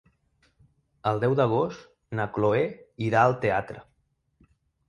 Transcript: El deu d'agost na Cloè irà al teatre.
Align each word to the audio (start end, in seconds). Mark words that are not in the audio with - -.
El 1.11 1.21
deu 1.25 1.35
d'agost 1.41 1.85
na 2.21 2.27
Cloè 2.39 2.65
irà 3.09 3.27
al 3.29 3.39
teatre. 3.45 3.85